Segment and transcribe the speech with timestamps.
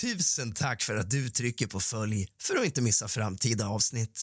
[0.00, 4.20] Tusen tack för att du trycker på följ för att inte missa framtida avsnitt.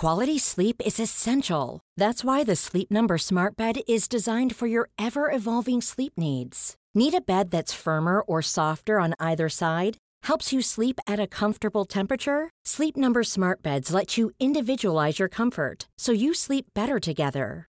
[0.00, 1.80] Quality sleep is essential.
[2.00, 6.74] That's why the Sleep Number Smart Bed is designed for your ever evolving sleep needs.
[6.94, 9.96] Need a bed that's firmer or softer on either side?
[10.26, 12.50] Helps you sleep at a comfortable temperature?
[12.66, 17.68] Sleep Number Smart Beds let you individualize your comfort so you sleep better together.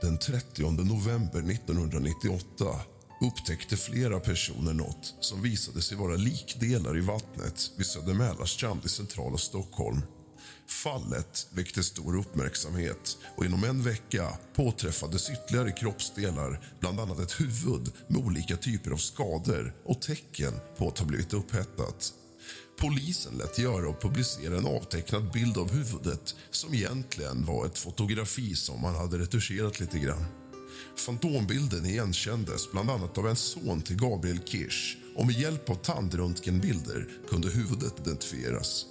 [0.00, 2.80] Den 30 november 1998
[3.20, 9.38] upptäckte flera personer något som visade sig vara likdelar i vattnet vid Södermälarstrand i centrala
[9.38, 10.02] Stockholm.
[10.68, 17.92] Fallet väckte stor uppmärksamhet och inom en vecka påträffades ytterligare kroppsdelar bland annat ett huvud
[18.08, 22.12] med olika typer av skador och tecken på att ha blivit upphettat.
[22.80, 28.56] Polisen lät göra och publicera en avtecknad bild av huvudet som egentligen var ett fotografi
[28.56, 30.24] som man hade retuscherat lite grann.
[30.96, 37.08] Fantombilden igenkändes bland annat av en son till Gabriel Kirsch och med hjälp av tandröntgenbilder
[37.28, 38.86] kunde huvudet identifieras.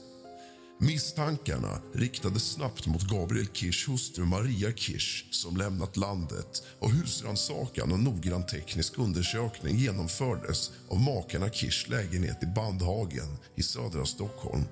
[0.80, 8.00] Misstankarna riktades snabbt mot Gabriel Kirschs hustru Maria Kirsch som lämnat landet och husrannsakan och
[8.00, 14.64] noggrann teknisk undersökning genomfördes av makarna Kirschs lägenhet i Bandhagen i södra Stockholm.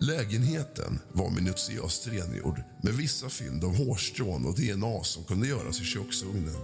[0.00, 5.84] Lägenheten var minutiöst rengjord med vissa fynd av hårstrån och DNA som kunde göras i
[5.84, 6.60] köksugnen.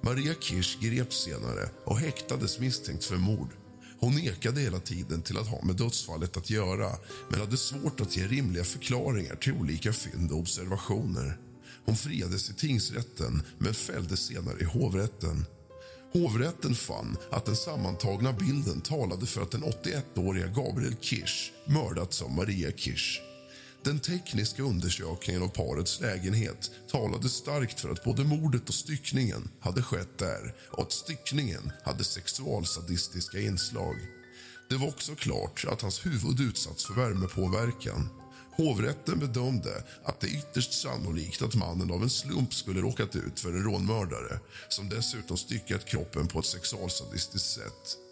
[0.00, 3.50] Maria Kirsch greps senare och häktades misstänkt för mord
[3.98, 6.92] hon nekade hela tiden till att ha med dödsfallet att göra
[7.30, 11.38] men hade svårt att ge rimliga förklaringar till olika fynd och observationer.
[11.84, 15.46] Hon friades i tingsrätten, men fälldes senare i hovrätten.
[16.12, 22.30] Hovrätten fann att den sammantagna bilden talade för att den 81-åriga Gabriel Kirsch mördats av
[22.30, 23.25] Maria Kirsch.
[23.86, 29.82] Den tekniska undersökningen av parets lägenhet talade starkt för att både mordet och styckningen hade
[29.82, 33.96] skett där och att styckningen hade sexualsadistiska inslag.
[34.68, 38.08] Det var också klart att hans huvud utsatts för värmepåverkan.
[38.56, 43.40] Hovrätten bedömde att det är ytterst sannolikt att mannen av en slump skulle råkat ut
[43.40, 48.05] för en rånmördare som dessutom styckat kroppen på ett sexualsadistiskt sätt.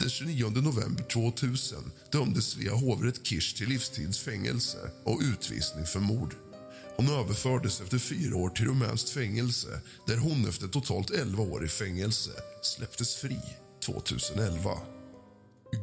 [0.00, 6.34] Den 29 november 2000 dömdes Svea hovrätt Kirsch till livstidsfängelse och utvisning för mord.
[6.96, 11.68] Hon överfördes efter fyra år till rumänskt fängelse där hon efter totalt 11 år i
[11.68, 12.30] fängelse
[12.62, 13.40] släpptes fri
[13.86, 14.70] 2011.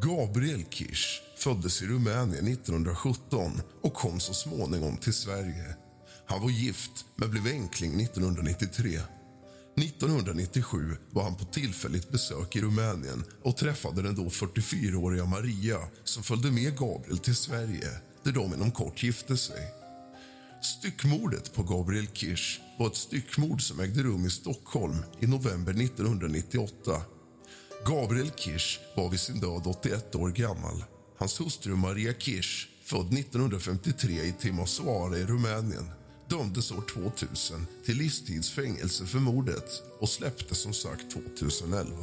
[0.03, 5.75] Gabriel Kirsch föddes i Rumänien 1917 och kom så småningom till Sverige.
[6.25, 9.00] Han var gift, men blev enkling 1993.
[9.77, 16.23] 1997 var han på tillfälligt besök i Rumänien och träffade den då 44-åriga Maria som
[16.23, 17.89] följde med Gabriel till Sverige,
[18.23, 19.61] där de inom kort gifte sig.
[20.61, 27.01] Styckmordet på Gabriel Kirsch var ett styckmord som ägde rum i Stockholm i november 1998.
[27.85, 30.83] Gabriel Kirsch var vid sin död 81 år gammal.
[31.17, 35.96] Hans hustru Maria Kirsch, född 1953 i Timisoara i Rumänien
[36.29, 41.95] dömdes år 2000 till livstidsfängelse för mordet och släpptes som sagt 2011.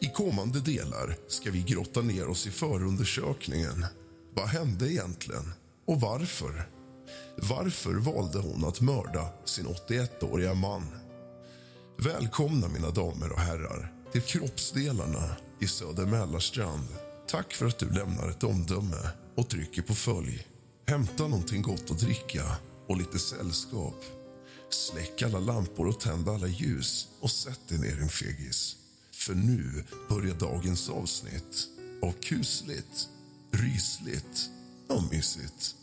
[0.00, 3.86] I kommande delar ska vi grotta ner oss i förundersökningen.
[4.34, 5.52] Vad hände egentligen?
[5.86, 6.68] Och varför?
[7.36, 10.86] Varför valde hon att mörda sin 81-åriga man?
[11.98, 16.88] Välkomna, mina damer och herrar, till kroppsdelarna i Söder Mälarstrand.
[17.28, 20.46] Tack för att du lämnar ett omdöme och trycker på följ.
[20.86, 22.42] Hämta någonting gott att dricka
[22.86, 24.04] och lite sällskap.
[24.70, 28.76] Släck alla lampor och tänd alla ljus och sätt dig ner, din fegis.
[29.12, 31.68] För nu börjar dagens avsnitt.
[32.02, 33.08] av kusligt,
[33.50, 34.50] rysligt
[34.88, 35.74] och mysigt.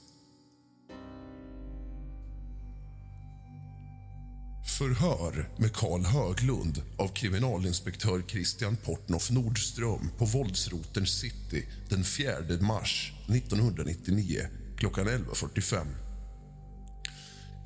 [4.78, 13.14] Förhör med Karl Höglund av kriminalinspektör Christian Portnoff Nordström på våldsroten City den 4 mars
[13.28, 14.48] 1999
[14.78, 16.09] klockan 11.45.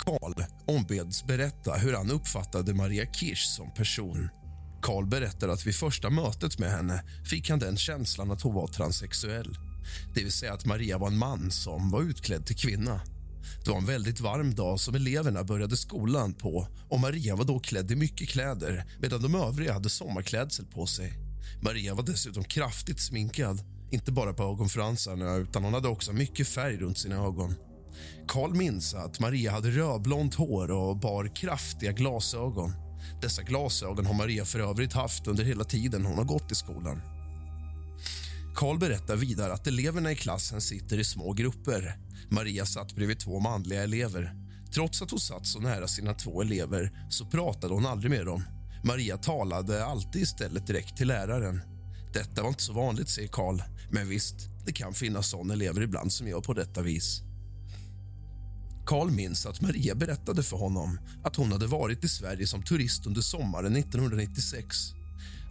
[0.06, 0.34] Karl
[0.66, 4.30] ombeds berätta hur han uppfattade Maria Kirsch som person.
[4.82, 8.68] Karl berättar att vid första mötet med henne fick han den känslan att hon var
[8.68, 9.58] transsexuell.
[10.16, 13.02] Det vill säga att Maria var en man som var utklädd till kvinna.
[13.66, 17.60] Det var en väldigt varm dag som eleverna började skolan på och Maria var då
[17.60, 21.14] klädd i mycket kläder medan de övriga hade sommarklädsel på sig.
[21.62, 23.60] Maria var dessutom kraftigt sminkad,
[23.92, 27.56] inte bara på ögonfransarna utan hon hade också mycket färg runt sina ögon.
[28.28, 32.74] Karl minns att Maria hade rödblont hår och bar kraftiga glasögon.
[33.22, 37.02] Dessa glasögon har Maria för övrigt haft under hela tiden hon har gått i skolan.
[38.56, 41.98] Karl berättar vidare att eleverna i klassen sitter i små grupper.
[42.30, 44.34] Maria satt bredvid två manliga elever.
[44.74, 48.44] Trots att hon satt så nära sina två elever så pratade hon aldrig med dem.
[48.84, 51.62] Maria talade alltid istället direkt till läraren.
[52.14, 53.62] Detta var inte så vanligt, säger Karl.
[53.92, 54.36] Men visst,
[54.66, 57.22] det kan finnas såna elever ibland som gör på detta vis.
[58.86, 63.06] Karl minns att Maria berättade för honom att hon hade varit i Sverige som turist
[63.08, 64.78] under sommaren 1996.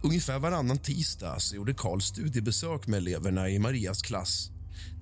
[0.03, 4.49] Ungefär varannan tisdag så gjorde Karl studiebesök med eleverna i Marias klass.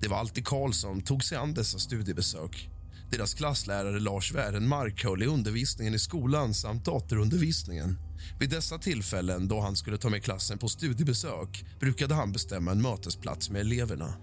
[0.00, 2.70] Det var alltid Karl som tog sig an dessa studiebesök.
[3.10, 7.98] Deras klasslärare Lars Wärenmark höll i undervisningen i skolan samt datorundervisningen.
[8.40, 12.82] Vid dessa tillfällen då han skulle ta med klassen på studiebesök brukade han bestämma en
[12.82, 14.14] mötesplats med eleverna.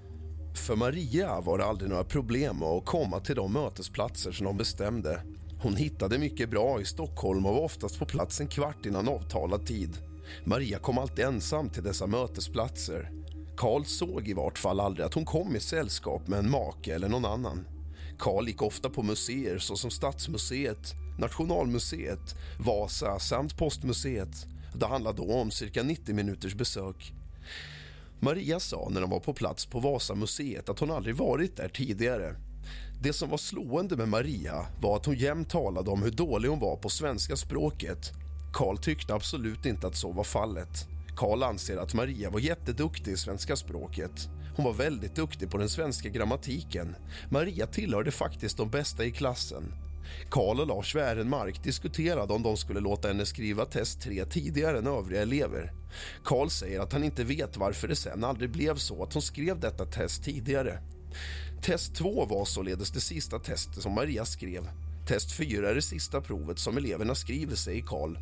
[0.60, 5.22] För Maria var det aldrig några problem att komma till de mötesplatser som de bestämde.
[5.62, 9.66] Hon hittade mycket bra i Stockholm och var oftast på plats en kvart innan avtalad
[9.66, 9.98] tid.
[10.46, 13.12] Maria kom alltid ensam till dessa mötesplatser.
[13.58, 17.10] Karl såg i vart fall aldrig att hon kom i sällskap med en make eller
[17.10, 17.68] någon annan.
[18.20, 24.48] Karl gick ofta på museer såsom Stadsmuseet, Nationalmuseet, Vasa samt Postmuseet.
[24.74, 27.14] Det handlade då om cirka 90 minuters besök.
[28.22, 32.36] Maria sa när de var på plats på Vasamuseet att hon aldrig varit där tidigare.
[33.02, 36.60] Det som var slående med Maria var att hon jämt talade om hur dålig hon
[36.60, 38.12] var på svenska språket.
[38.54, 40.88] Karl tyckte absolut inte att så var fallet.
[41.16, 44.30] Karl anser att Maria var jätteduktig i svenska språket.
[44.56, 46.96] Hon var väldigt duktig på den svenska grammatiken.
[47.32, 49.74] Maria tillhörde faktiskt de bästa i klassen.
[50.30, 54.88] Karl och Lars Wärenmark diskuterade om de skulle låta henne skriva test 3 tidigare än
[54.88, 55.74] övriga elever.
[56.24, 59.60] Karl säger att han inte vet varför det sen aldrig blev så att hon skrev
[59.60, 60.80] detta test tidigare.
[61.62, 64.70] Test 2 var således det sista testet som Maria skrev.
[65.08, 68.18] Test 4 är det sista provet som eleverna skriver, säger Karl.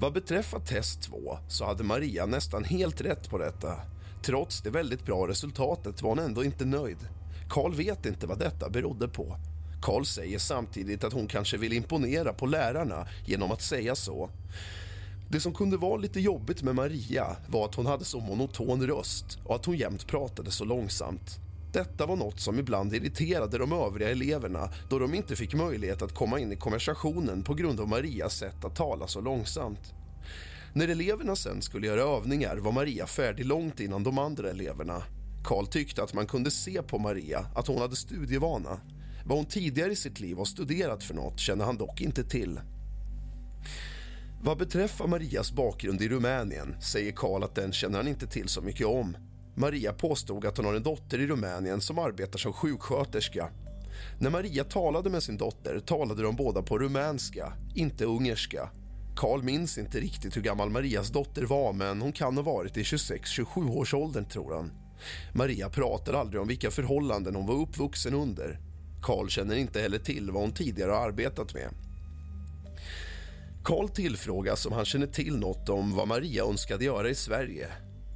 [0.00, 3.80] Vad beträffar test 2 så hade Maria nästan helt rätt på detta.
[4.22, 6.98] Trots det väldigt bra resultatet var hon ändå inte nöjd.
[7.48, 9.36] Karl vet inte vad detta berodde på.
[9.80, 14.30] Karl säger samtidigt att hon kanske vill imponera på lärarna genom att säga så.
[15.28, 19.38] Det som kunde vara lite jobbigt med Maria var att hon hade så monoton röst
[19.44, 21.38] och att hon jämt pratade så långsamt.
[21.72, 26.14] Detta var något som ibland irriterade de övriga eleverna då de inte fick möjlighet att
[26.14, 29.94] komma in i konversationen på grund av Marias sätt att tala så långsamt.
[30.72, 35.02] När eleverna sen skulle göra övningar var Maria färdig långt innan de andra eleverna.
[35.44, 38.80] Karl tyckte att man kunde se på Maria att hon hade studievana.
[39.24, 42.60] Vad hon tidigare i sitt liv har studerat för något känner han dock inte till.
[44.42, 48.60] Vad beträffar Marias bakgrund i Rumänien säger Karl att den känner han inte till så
[48.62, 49.16] mycket om.
[49.54, 53.50] Maria påstod att hon har en dotter i Rumänien som arbetar som sjuksköterska.
[54.18, 58.70] När Maria talade med sin dotter talade de båda på rumänska, inte ungerska.
[59.16, 62.82] Karl minns inte riktigt hur gammal Marias dotter var men hon kan ha varit i
[62.82, 64.72] 26-27 års åldern tror han.
[65.34, 68.69] Maria pratar aldrig om vilka förhållanden hon var uppvuxen under.
[69.02, 71.68] Karl känner inte heller till vad hon tidigare har arbetat med.
[73.64, 77.68] Karl tillfrågas om han känner till något om vad Maria önskade göra i Sverige.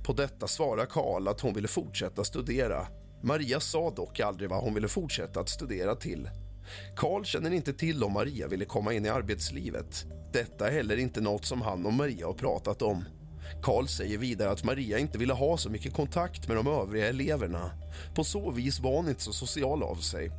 [0.05, 2.87] På detta svarar Karl att hon ville fortsätta studera.
[3.23, 6.29] Maria sa dock aldrig vad hon ville fortsätta att studera till.
[6.97, 10.05] Karl känner inte till om Maria ville komma in i arbetslivet.
[10.33, 13.05] Detta är heller inte något som han och Maria har pratat om.
[13.62, 17.71] Karl säger vidare att Maria inte ville ha så mycket kontakt med de övriga eleverna.
[18.14, 20.31] På så vis var hon inte så social av sig.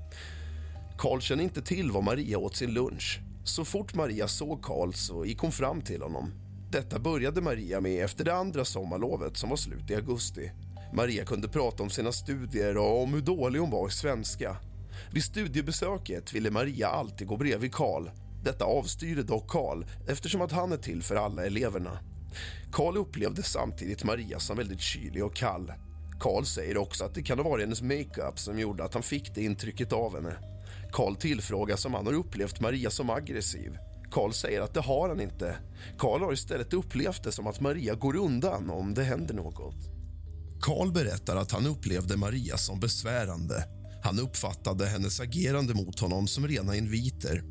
[0.98, 3.20] Karl kände inte till vad Maria åt sin lunch.
[3.44, 6.32] Så fort Maria såg Karl så gick hon fram till honom.
[6.72, 10.52] Detta började Maria med efter det andra sommarlovet som var slut i augusti.
[10.94, 14.58] Maria kunde prata om sina studier och om hur dålig hon var i svenska.
[15.12, 18.10] Vid studiebesöket ville Maria alltid gå bredvid Karl.
[18.44, 22.00] Detta avstyrde dock Karl eftersom att han är till för alla eleverna.
[22.72, 25.74] Karl upplevde samtidigt Maria som väldigt kylig och kall.
[26.20, 29.36] Karl säger också att det kan ha varit hennes makeup som gjorde att han fick
[29.36, 30.55] det intrycket av henne.
[30.96, 33.78] Karl tillfrågas om han har upplevt Maria som aggressiv.
[34.12, 35.56] Karl säger att det har han inte.
[35.98, 39.76] Karl har istället upplevt det som att Maria går undan om det händer något.
[40.62, 43.64] Karl berättar att han upplevde Maria som besvärande.
[44.04, 47.44] Han uppfattade hennes agerande mot honom som rena inviter.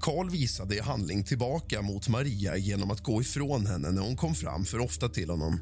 [0.00, 4.34] Karl visade i handling tillbaka mot Maria genom att gå ifrån henne när hon kom
[4.34, 5.60] fram för ofta till honom.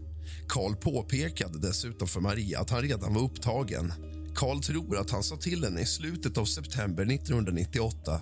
[0.49, 3.93] Karl påpekade dessutom för Maria att han redan var upptagen.
[4.35, 8.21] Karl tror att han sa till henne i slutet av september 1998.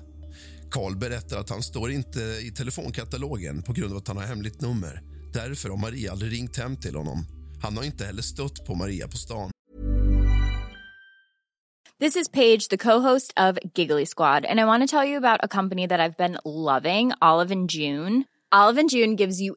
[0.71, 4.61] Karl berättar att han står inte i telefonkatalogen på grund av att han har hemligt
[4.61, 5.02] nummer.
[5.33, 7.26] Därför har Maria aldrig ringt hem till honom.
[7.62, 9.50] Han har inte heller stött på Maria på stan.
[12.00, 15.45] This is Paige, the co-host of Giggly Squad, and I want to tell you about
[15.45, 18.25] a company that I've been loving, Olive and June.
[18.52, 19.57] Olive and June gives you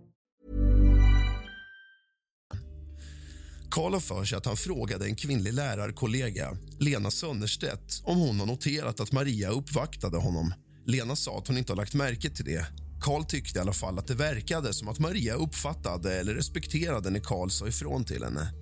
[3.71, 8.47] Karl har för sig att han frågade en kvinnlig lärarkollega, Lena Sönnerstedt, om hon har
[8.47, 10.53] noterat att Maria uppvaktade honom.
[10.85, 12.65] Lena sa att hon inte har lagt märke till det.
[13.01, 17.19] Karl tyckte i alla fall att det verkade som att Maria uppfattade eller respekterade när
[17.19, 18.53] Karl sa ifrån till henne.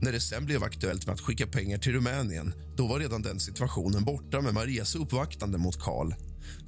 [0.00, 3.40] När det sen blev aktuellt med att skicka pengar till Rumänien då var redan den
[3.40, 6.14] situationen borta med Marias uppvaktande mot Karl.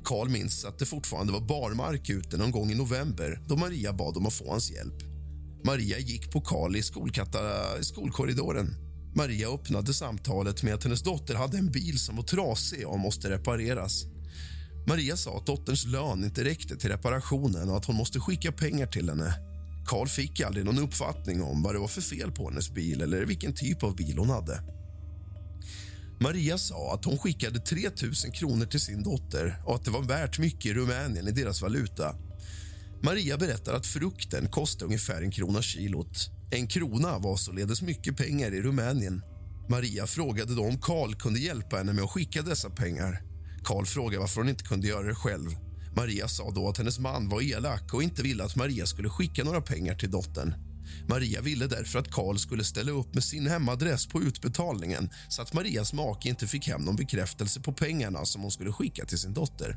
[0.04, 4.16] Karl minns att det fortfarande var barmark ute någon gång i november då Maria bad
[4.16, 5.09] om att få hans hjälp.
[5.64, 6.82] Maria gick på Karl i
[7.84, 8.74] skolkorridoren.
[9.14, 13.30] Maria öppnade samtalet med att hennes dotter hade en bil som var trasig och måste
[13.30, 14.04] repareras.
[14.86, 18.86] Maria sa att dotterns lön inte räckte till reparationen och att hon måste skicka pengar
[18.86, 19.34] till henne.
[19.86, 23.24] Karl fick aldrig någon uppfattning om vad det var för fel på hennes bil eller
[23.24, 24.62] vilken typ av bil hon hade.
[26.20, 30.02] Maria sa att hon skickade 3 000 kronor till sin dotter och att det var
[30.02, 32.14] värt mycket i Rumänien i deras valuta.
[33.02, 36.30] Maria berättar att frukten kostade ungefär en krona kilot.
[36.50, 39.22] En krona var således mycket pengar i Rumänien.
[39.68, 43.22] Maria frågade då om Karl kunde hjälpa henne med att skicka dessa pengar.
[43.64, 45.50] Karl frågade varför hon inte kunde göra det själv.
[45.96, 49.44] Maria sa då att hennes man var elak och inte ville att Maria skulle skicka
[49.44, 50.54] några pengar till dottern.
[51.08, 55.52] Maria ville därför att Karl skulle ställa upp med sin hemadress på utbetalningen så att
[55.52, 59.34] Marias make inte fick hem någon bekräftelse på pengarna som hon skulle skicka till sin
[59.34, 59.76] dotter.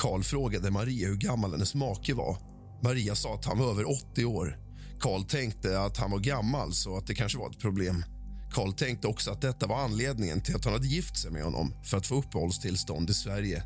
[0.00, 2.36] Karl frågade Maria hur gammal hennes make var.
[2.82, 4.58] Maria sa att han var över 80 år.
[5.00, 8.04] Karl tänkte att han var gammal, så att det kanske var ett problem.
[8.52, 11.74] Karl tänkte också att detta var anledningen till att han hade gift sig med honom
[11.84, 13.62] för att få uppehållstillstånd i Sverige.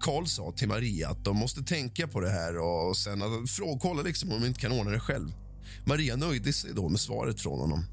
[0.00, 3.78] Karl sa till Maria att de måste tänka på det här och sen att fråga,
[3.82, 5.34] kolla liksom om de inte kan ordna det själv.
[5.86, 7.84] Maria nöjde sig då med svaret från honom.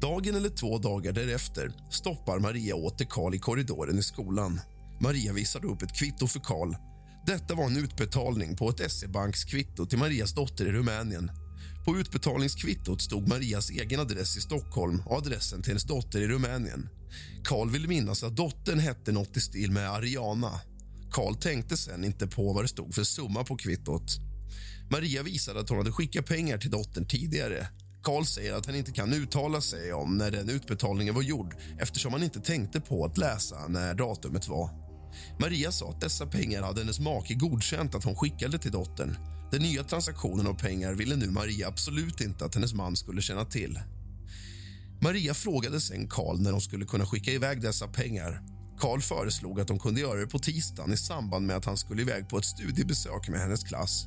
[0.00, 4.60] Dagen eller två dagar därefter stoppar Maria åter Karl i korridoren i skolan.
[5.00, 6.74] Maria visade upp ett kvitto för Karl.
[7.26, 11.30] Detta var en utbetalning på ett SE-bankskvitto till Marias dotter i Rumänien.
[11.84, 16.88] På utbetalningskvittot stod Marias egen adress i Stockholm och adressen till hennes dotter i Rumänien.
[17.44, 20.60] Karl ville minnas att dottern hette något i stil med Ariana.
[21.10, 24.16] Karl tänkte sen inte på vad det stod för summa på kvittot.
[24.90, 27.68] Maria visade att hon hade skickat pengar till dottern tidigare.
[28.02, 32.12] Karl säger att han inte kan uttala sig om när den utbetalningen var gjord eftersom
[32.12, 34.87] han inte tänkte på att läsa när datumet var.
[35.38, 39.16] Maria sa att dessa pengar hade hennes make godkänt att hon skickade till dottern.
[39.50, 43.44] Den nya transaktionen av pengar ville nu Maria absolut inte att hennes man skulle känna
[43.44, 43.80] till.
[45.00, 48.42] Maria frågade sen Karl när de skulle kunna skicka iväg dessa pengar.
[48.78, 52.02] Karl föreslog att de kunde göra det på tisdagen i samband med att han skulle
[52.02, 54.06] iväg på ett studiebesök med hennes klass.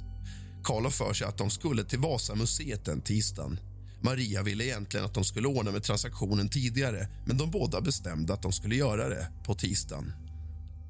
[0.64, 3.60] Karl har för sig att de skulle till Vasamuseet den tisdagen.
[4.02, 8.42] Maria ville egentligen att de skulle ordna med transaktionen tidigare men de båda bestämde att
[8.42, 10.14] de skulle göra det på tisdagen.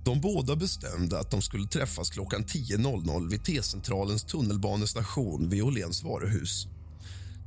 [0.03, 6.67] De båda bestämde att de skulle träffas klockan 10.00 vid T-centralens tunnelbanestation vid Åhléns varuhus.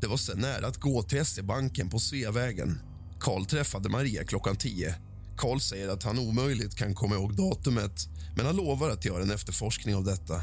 [0.00, 2.80] Det var sen nära att gå till SE-banken på Sveavägen.
[3.20, 4.94] Karl träffade Maria klockan 10.
[5.36, 9.30] Karl säger att han omöjligt kan komma ihåg datumet men han lovar att göra en
[9.30, 10.42] efterforskning av detta.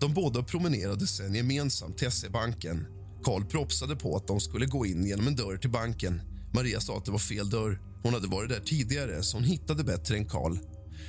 [0.00, 2.86] De båda promenerade sen gemensamt till SE-banken.
[3.24, 6.22] Karl propsade på att de skulle gå in genom en dörr till banken.
[6.54, 7.80] Maria sa att det var fel dörr.
[8.02, 10.58] Hon hade varit där tidigare, så hon hittade bättre än Karl.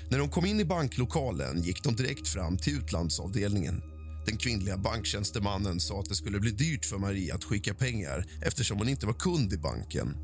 [0.10, 3.82] När de kom in i banklokalen gick de direkt fram till utlandsavdelningen.
[4.26, 8.78] Den kvinnliga banktjänstemannen sa att det skulle bli dyrt för Maria att skicka pengar eftersom
[8.78, 10.16] hon inte var kund i banken.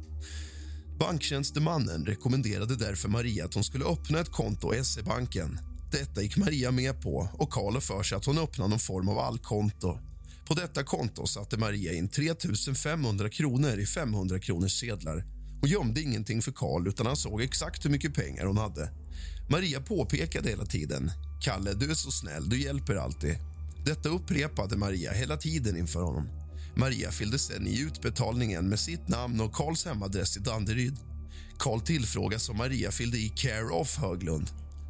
[0.99, 5.59] Banktjänstemannen rekommenderade därför Maria att hon skulle öppna ett konto i SE-banken.
[5.91, 9.09] Detta gick Maria med på och Karl har för sig att hon öppnade någon form
[9.09, 9.99] av allkonto.
[10.47, 12.35] På detta konto satte Maria in 3
[12.75, 15.25] 500 kronor i 500 kronors sedlar.
[15.61, 18.89] Hon gömde ingenting för Karl utan han såg exakt hur mycket pengar hon hade.
[19.49, 21.11] Maria påpekade hela tiden.
[21.41, 23.37] Kalle, du är så snäll, du hjälper alltid.
[23.85, 26.29] Detta upprepade Maria hela tiden inför honom.
[26.75, 30.97] Maria fyllde sen i utbetalningen med sitt namn och Karls hemadress i Danderyd.
[31.59, 34.49] Karl tillfrågas om Maria fyllde i Care of Höglund.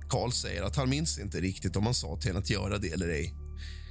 [0.09, 2.89] Karl säger att han minns inte riktigt om han sa till henne att göra det
[2.89, 3.33] eller ej.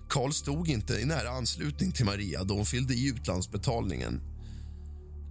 [0.08, 4.20] Karl stod inte i nära anslutning till Maria då hon fyllde i utlandsbetalningen.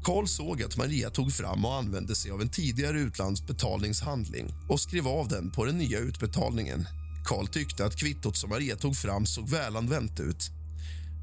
[0.06, 5.08] Karl såg att Maria tog fram och använde sig av en tidigare utlandsbetalningshandling och skrev
[5.08, 6.88] av den på den nya utbetalningen.
[7.26, 10.50] Karl tyckte att kvittot som Maria tog fram såg välanvänt ut.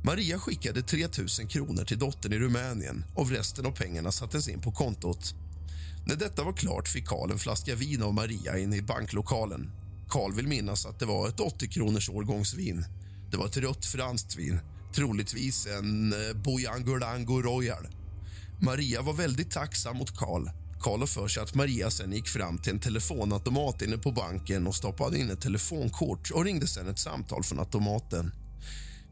[0.04, 1.06] Maria skickade 3
[1.38, 5.34] 000 kronor till dottern i Rumänien och resten av pengarna sattes in på kontot.
[6.06, 9.70] När detta var klart fick Karl en flaska vin av Maria in i banklokalen.
[10.08, 12.84] Karl vill minnas att det var ett 80 kronors årgångsvin.
[13.30, 14.60] Det var ett rött franskt vin,
[14.94, 18.01] troligtvis en eh, Bojangolango Royal.
[18.64, 20.48] Maria var väldigt tacksam mot Karl.
[20.80, 24.66] Karl har för sig att Maria sen gick fram till en telefonautomat inne på banken
[24.66, 28.32] och stoppade in ett telefonkort och ringde sen ett samtal från automaten.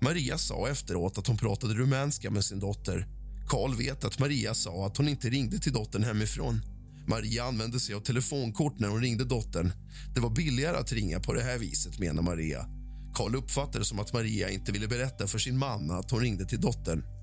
[0.00, 3.06] Maria sa efteråt att hon pratade rumänska med sin dotter.
[3.48, 6.60] Karl vet att Maria sa att hon inte ringde till dottern hemifrån.
[7.06, 9.72] Maria använde sig av telefonkort när hon ringde dottern.
[10.14, 12.66] Det var billigare att ringa på det här viset, menar Maria.
[13.14, 16.44] Karl uppfattade det som att Maria inte ville berätta för sin man att hon ringde
[16.44, 17.19] till dottern.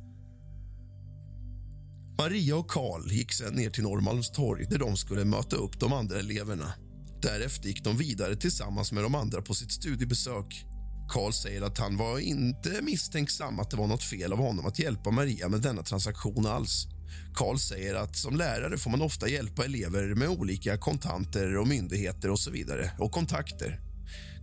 [2.20, 6.20] Maria och Karl gick sen ner till Norrmalmstorg där de skulle möta upp de andra
[6.20, 6.74] eleverna.
[7.22, 10.66] Därefter gick de vidare tillsammans med de andra på sitt studiebesök.
[11.10, 14.80] Karl säger att han var inte misstänksam att det var något fel av honom att
[14.80, 16.88] hjälpa Maria med denna transaktion alls.
[17.36, 22.32] Karl säger att som lärare får man ofta hjälpa elever med olika kontanter och myndigheter
[22.32, 23.87] och så vidare och kontakter.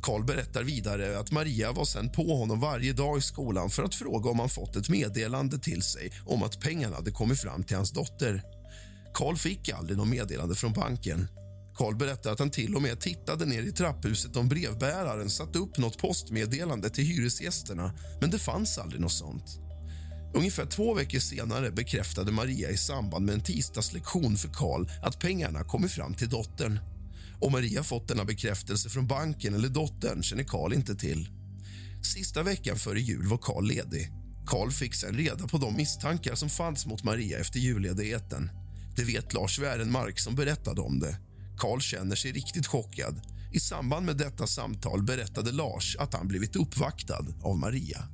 [0.04, 3.94] Karl berättar vidare att Maria var sen på honom varje dag i skolan för att
[3.94, 7.76] fråga om han fått ett meddelande till sig om att pengarna hade kommit fram till
[7.76, 8.42] hans dotter.
[9.14, 11.28] Karl fick aldrig något meddelande från banken.
[11.74, 15.78] Karl berättar att han till och med tittade ner i trapphuset om brevbäraren satt upp
[15.78, 19.58] något postmeddelande till hyresgästerna, men det fanns aldrig något sånt.
[20.34, 25.64] Ungefär två veckor senare bekräftade Maria i samband med en tisdagslektion för Karl att pengarna
[25.64, 26.78] kommit fram till dottern.
[27.40, 31.28] Om Maria fått denna bekräftelse från banken eller dottern känner Karl inte till.
[32.02, 34.12] Sista veckan före jul var Karl ledig.
[34.46, 38.50] Karl fick sen reda på de misstankar som fanns mot Maria efter julledigheten.
[38.96, 41.16] Det vet Lars Wärenmark som berättade om det.
[41.58, 43.20] Karl känner sig riktigt chockad.
[43.52, 48.08] I samband med detta samtal berättade Lars att han blivit uppvaktad av Maria.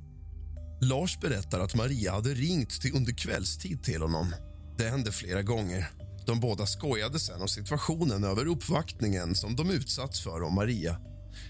[0.81, 4.33] Lars berättar att Maria hade ringt till under kvällstid till honom.
[4.77, 5.89] Det hände flera gånger.
[6.31, 10.97] De båda skojade sen om situationen över uppvaktningen som de utsatts för om Maria.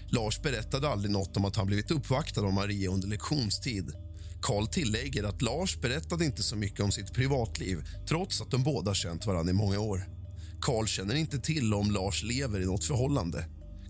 [0.08, 3.92] Lars berättade aldrig något om att han blivit uppvaktad av Maria under lektionstid.
[4.40, 8.94] Karl tillägger att Lars berättade inte så mycket om sitt privatliv trots att de båda
[8.94, 10.08] känt varandra i många år.
[10.60, 13.44] Karl känner inte till om Lars lever i något förhållande.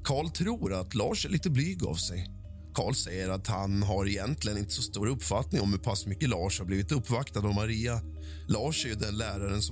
[0.05, 2.27] Karl tror att Lars är lite blyg av sig.
[2.75, 6.59] Karl säger att han har egentligen inte så stor uppfattning om hur pass mycket Lars
[6.59, 8.01] har blivit uppvaktad av Maria.
[8.49, 9.72] Lars är ju den läraren som...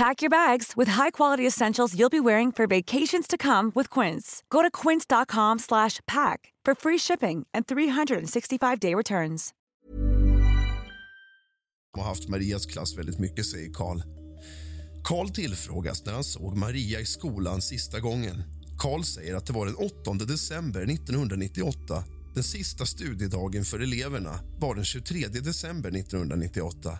[0.00, 4.42] Pack your bags with high-quality essentials you'll be wearing for vacations to come with Quince.
[4.48, 9.50] Go to quince.com/pack for free shipping and 365-day returns.
[11.96, 14.02] har haft Marias klass väldigt mycket, säger Karl.
[15.04, 18.42] Karl tillfrågas när han såg Maria i skolan sista gången.
[18.78, 22.04] Karl säger att det var den 8 december 1998.
[22.34, 26.98] Den sista studiedagen för eleverna var den 23 december 1998.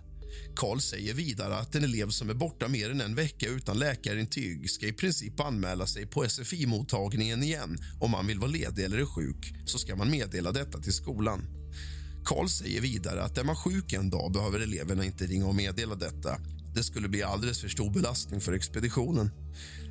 [0.57, 4.71] Karl säger vidare att en elev som är borta mer än en vecka utan läkarintyg
[4.71, 9.05] ska i princip anmäla sig på SFI-mottagningen igen om man vill vara ledig eller är
[9.05, 11.47] sjuk, så ska man meddela detta till skolan.
[12.25, 15.95] Karl säger vidare att är man sjuk en dag behöver eleverna inte ringa och meddela
[15.95, 16.41] detta.
[16.75, 19.31] Det skulle bli alldeles för stor belastning för expeditionen.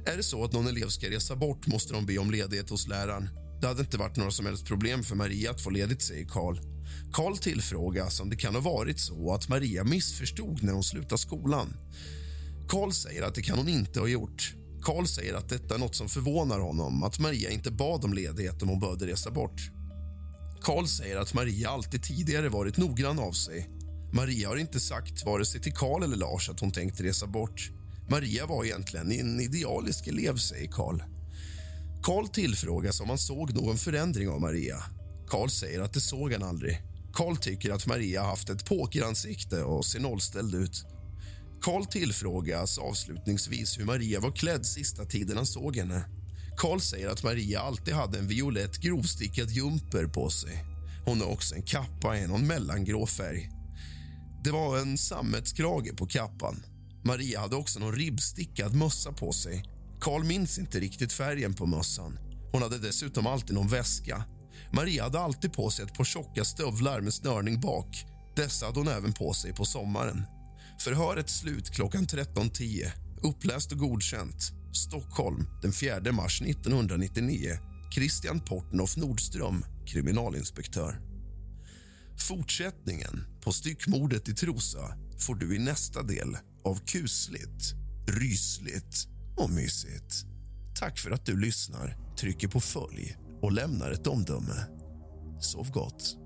[0.05, 2.87] Är det så att någon elev ska resa bort måste de be om ledighet hos
[2.87, 3.29] läraren.
[3.61, 6.78] Det hade inte varit några som helst problem för Maria att få ledigt, säger Karl.
[7.13, 11.73] Karl tillfrågas om det kan ha varit så att Maria missförstod när hon slutade skolan.
[12.67, 14.53] Karl säger att det kan hon inte ha gjort.
[14.81, 18.61] Karl säger att detta är något som förvånar honom, att Maria inte bad om ledighet
[18.61, 19.61] om hon behövde resa bort.
[20.61, 23.69] Karl säger att Maria alltid tidigare varit noggrann av sig.
[24.13, 27.71] Maria har inte sagt vare sig till Karl eller Lars att hon tänkt resa bort.
[28.09, 31.01] Maria var egentligen en idealisk elev, säger Karl.
[32.03, 34.83] Karl tillfrågas om han såg någon förändring av Maria.
[35.27, 36.88] Karl säger att det såg han aldrig.
[37.13, 40.85] Karl tycker att Maria haft ett pokeransikte och ser nollställd ut.
[41.61, 46.03] Karl tillfrågas avslutningsvis hur Maria var klädd sista tiden han såg henne.
[46.57, 50.65] Karl säger att Maria alltid hade en violett grovstickad jumper på sig.
[51.05, 53.49] Hon har också en kappa i någon mellangrå färg.
[54.43, 56.63] Det var en sammetskrage på kappan.
[57.03, 59.63] Maria hade också någon ribbstickad mössa på sig.
[59.99, 62.19] Karl minns inte riktigt färgen på mössan.
[62.51, 64.23] Hon hade dessutom alltid någon väska.
[64.71, 68.05] Maria hade alltid på sig ett par tjocka stövlar med snörning bak.
[68.35, 70.23] Dessa hade hon även på sig på sommaren.
[70.79, 72.91] Förhöret slut klockan 13.10.
[73.23, 74.51] Uppläst och godkänt.
[74.73, 77.57] Stockholm den 4 mars 1999.
[77.93, 80.99] Christian Portnoff Nordström, kriminalinspektör.
[82.27, 87.73] Fortsättningen på styckmordet i Trosa får du i nästa del av kusligt,
[88.07, 90.25] rysligt och mysigt.
[90.79, 94.65] Tack för att du lyssnar, trycker på följ och lämnar ett omdöme.
[95.39, 96.17] Sov gott.